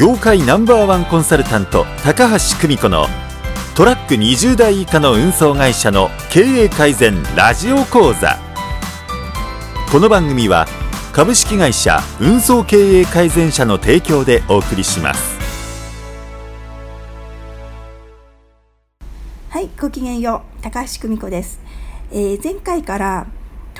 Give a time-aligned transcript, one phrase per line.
[0.00, 3.04] 業界ナンバーワンコンサルタント高橋久美子の
[3.76, 8.38] トラック20台以下の運送会社の経営改善ラジオ講座。
[9.92, 10.64] この番組は
[11.12, 15.38] 株式会社運送経営改善社の提供でお送りします。
[19.50, 20.62] はいごきげんよう。
[20.62, 21.60] 高橋久美子です、
[22.10, 23.26] えー、前回から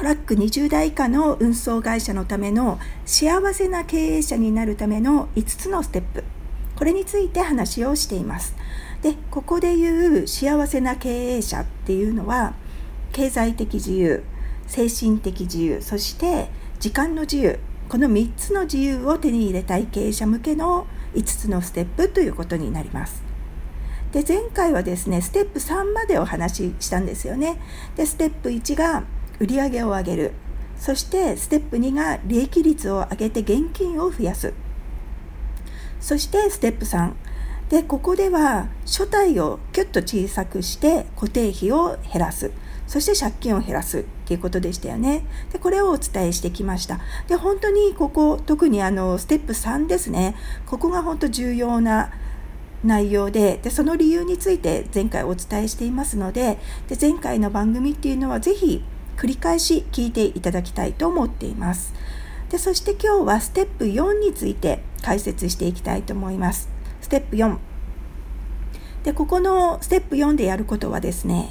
[0.00, 6.24] トラック20台以下の運送会社のための幸せな経営者になるための5つのステップ。
[6.74, 8.56] これについて話をしています。
[9.02, 12.54] でここで言う幸せな経営者っていうのは
[13.12, 14.22] 経済的自由
[14.66, 17.58] 精神的自由そして時間の自由。
[17.90, 23.22] この3つの自由を手に入れたい経営者向けの5つのステップということになります。
[24.12, 27.60] で前回はですねステップ3までお話ししたんですよね。
[27.96, 29.04] でステップ1が
[29.40, 30.32] 売上を上げる。
[30.76, 34.52] そしてステップ2が利益率を上げて現金を増やす。
[36.00, 37.12] そしてステップ3
[37.68, 42.50] でここでは初体をキュッと小さくして固定費を減らす。
[42.86, 44.00] そして借金を減らす。
[44.00, 45.24] っていうことでしたよね。
[45.52, 47.00] でこれをお伝えしてきました。
[47.26, 50.36] で本当にここ特にあのステップ3ですね。
[50.66, 52.10] ここが本当重要な
[52.84, 58.82] 内容ででその理由について前回お伝えしていますのでで前回の番組っていうのはぜひ
[59.20, 61.92] 繰り返し聞いていただきたいと思っています。
[62.48, 66.70] でそして今日はステップ4について解説していきたいと思います。
[67.02, 67.58] ステップ4。
[69.04, 71.50] で、ここのステップ4でやることはですね、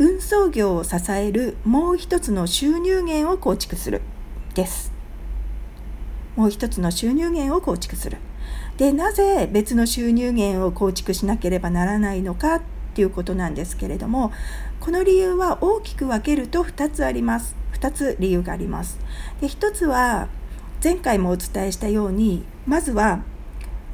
[0.00, 4.02] 運送業を支えるもう一つの収入源を構築する
[4.54, 4.92] です。
[6.34, 8.18] もう一つの収入源を構築する。
[8.76, 14.32] で、なぜ別の収入源を構築しなければならないのかっっていうことなんですけれども
[14.80, 18.98] この理由は大きく分けると2つあります2つ理由があります
[19.40, 20.28] で1つは
[20.82, 23.22] 前回もお伝えしたようにまずは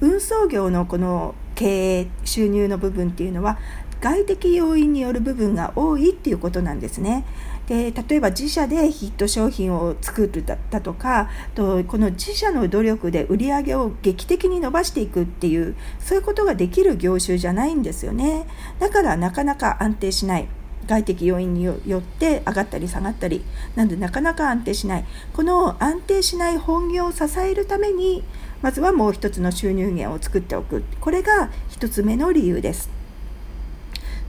[0.01, 3.59] 運送業のこの経営収入の部分っていうのは
[4.01, 7.25] 外的要因による部分が多いっていうことなんですね。
[7.67, 18.47] で例えば自社でヒット商品を作るだとかとこの自社の努力で売り上げを劇的に伸ばしていくっていうそういうことができる業種じゃないんですよね。
[18.79, 20.49] だからなかなか安定しない。
[20.87, 23.43] 外的要因によって上がったり下がったり。
[23.75, 25.05] なんでなかなか安定しない。
[25.33, 28.23] この安定しない本業を支えるために
[28.61, 30.85] まずはもう一つの収入源を作っておく。
[31.01, 32.94] これが一つ目の理由です。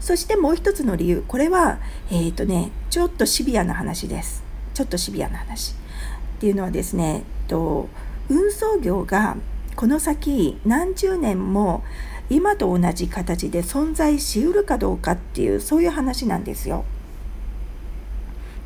[0.05, 1.79] そしてもう一つの理由これは
[2.11, 4.43] えっ、ー、とねちょっとシビアな話です
[4.75, 5.75] ちょっとシビアな話っ
[6.39, 7.89] ていうのはですねと
[8.29, 9.35] 運送業が
[9.75, 11.83] この先何十年も
[12.29, 16.85] 今と同じ形で存在しうるかどうかっていうそういう話なんですよ。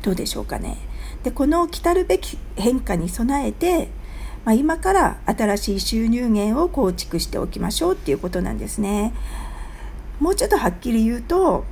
[0.02, 0.76] どうでしょうかね。
[1.24, 3.88] でこの来るべき変化に備えて、
[4.44, 9.14] まあ、今から新しい収入源を構築しておきましょうっていうことなんですね。
[10.20, 11.64] もうちょっとはっきり言うと、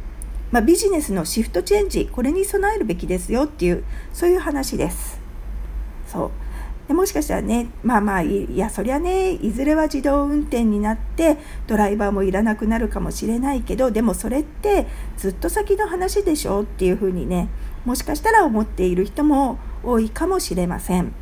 [0.51, 5.21] まあ、ビジネスのシフトチェンジこれに備えるべきですよっていうそういう話です。
[6.07, 6.31] そう
[6.89, 11.37] でもしかしたらねまあまあいやそりゃねいずれは自動運転になって
[11.67, 14.87] ドライバーもいらなくなるかもしれないけどでもそれって
[15.19, 17.51] ずっと先の話でしょっていうふうにね
[17.85, 21.13] もしかしたら思っている人も多いかもしれません。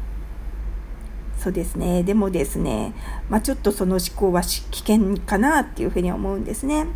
[1.36, 2.94] そうですねでもですね、
[3.28, 6.86] まあ、ちょっとその思考は危険かなっていうふうに思うんですね。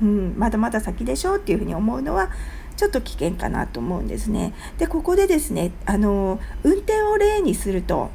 [0.00, 2.30] うん、まだまだ先でしょっていうふうに思うのは
[2.76, 4.54] ちょっと危険かなと思うんですね。
[4.78, 8.10] でここでですねあの運転を例にすると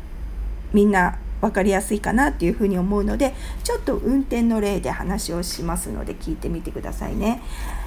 [0.74, 3.34] みんな分かりやすいかなっていうふうに思うので
[3.64, 7.42] ちょっと運転の例で話をしますので聞いてみてくださいね。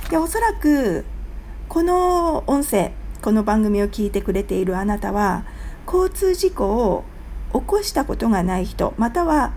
[0.08, 1.04] でおそらく
[1.68, 2.92] この音声
[3.22, 5.44] この番組を聞いてくれているあなたは
[5.86, 7.04] 交通事故を
[7.52, 9.52] 起こしたことがない人または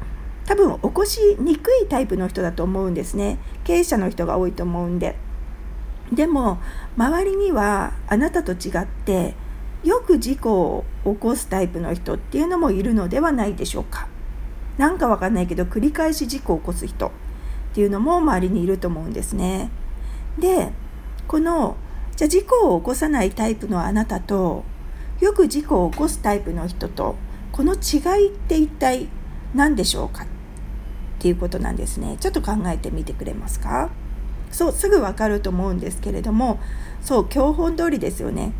[0.45, 3.37] 多分起こしにくいタイプの人だと思うんですね。
[3.63, 5.15] 経営者の人が多いと思うんで。
[6.11, 6.59] でも
[6.97, 9.35] 周りにはあなたと違って
[9.83, 14.07] よく事故を起こすタイプの人っていうのもいるのではないでしょうか。
[14.77, 17.11] なんかわかんないけど繰り返し事故を起こす人っ
[17.73, 19.69] ていうのも周りにいると思うんですね。
[20.37, 20.71] で
[21.27, 21.77] この
[22.15, 24.63] じゃあ事故を起こさないタイプのあなたと
[25.19, 27.15] よく事故を起こすタイプの人と
[27.51, 29.07] この違いって一体
[29.53, 30.25] 何でしょうか
[31.23, 32.17] っていうことなんですね。
[32.19, 33.89] ちょっと考えてみてくれますか？
[34.51, 36.59] そうすぐわかると思うんですけれども
[37.01, 38.51] そう教本通りですよね。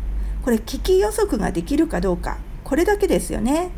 [0.42, 2.38] これ危機予測ができるかどうか。
[2.64, 3.70] これだけですよね。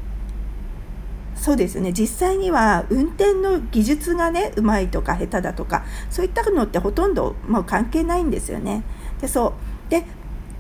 [1.35, 1.93] そうですね。
[1.93, 8.85] 実際には運転の技術がねうまいとか下手だとかそういったのってほとんどもう関係ないんですよね。
[9.21, 9.49] でそ
[9.89, 9.91] う。
[9.91, 10.05] で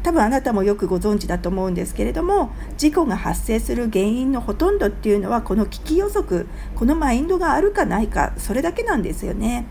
[0.06, 9.66] 多分あなたもよくご存知だと思うんですけれども事故が発生する原因のほとんどっていうのはこの危機予測このマインドがあるかないかそれだけなんですよね。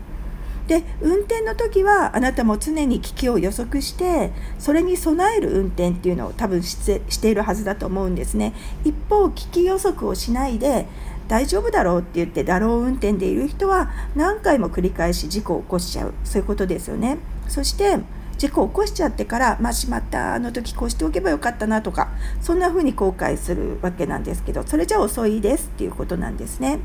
[0.66, 6.76] で運転の時はあなたも常に危機を予測してそれに備える運転っていうのを多分し
[7.18, 8.52] ているはずだと思うんですね。
[8.84, 10.86] 一方危機予測をしないで
[11.28, 16.12] 大丈夫だろうって言ってだろう運転でいる人は何回も繰り返し事故を起こしちゃう。
[16.24, 17.16] そういうことですよね。
[17.48, 18.00] そして
[18.38, 22.10] 事故を起こしちゃってからまあしまったあの時こうしておけばよかったなとか
[22.40, 26.78] そんな風に後悔するわけなんですけどそれじゃ遅いですっていうことなんですね。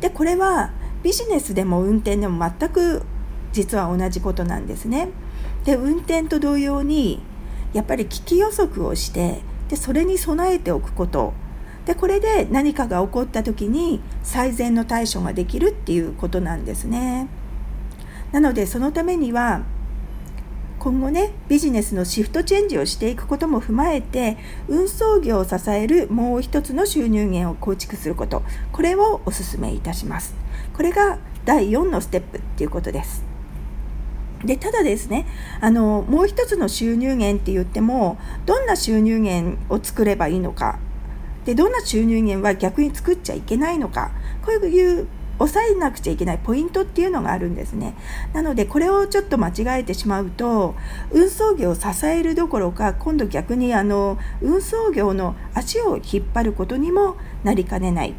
[0.00, 0.72] でこれは
[1.02, 3.02] ビジネスでも運転でも全く
[3.52, 5.08] 実は同じことなんですね。
[5.64, 7.22] で運転と同様に
[7.72, 11.32] やっぱり危機予測をしてでそれに備えておくこと。
[11.86, 17.28] でこれで何かが起こった時に最善の対処ができるっていうことなんですね。
[18.32, 19.62] なのでそのためには
[20.80, 28.42] 今後ねビジネスのシフトチェンジをしていくことも踏まえて運送業を支えるもう一つの収入源を構築すること。
[28.72, 30.34] これをお勧めいたします。
[30.74, 33.22] これが第4のステップっていうことです。
[34.42, 35.26] でただですね
[35.60, 38.16] あのもう一つの収入源って言っても
[38.46, 40.78] どんな収入源を作ればいいのか。
[41.44, 44.12] でどんな収入源は逆に作っちゃいけないのか。
[44.46, 45.06] こういう
[45.40, 47.94] 抑えなくちゃいけないポイントっていうのがあるんですね。
[48.34, 50.74] なのでこれをちょっと間違えてしまうと
[51.10, 58.14] 運送業を支えるどころか今度逆にあの運送業の足を引っ張ることにもなりかねないっ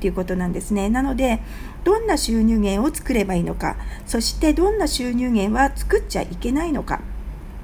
[0.00, 0.90] ていうことなんですね。
[0.90, 1.40] なので
[1.84, 3.76] どんな収入源を作ればいいのか
[4.06, 7.00] そしてどんな収入源は作っちゃいけないのか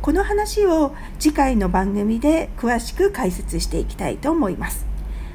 [0.01, 4.94] この話を次回の番組で詳しく解説していきたいと思います。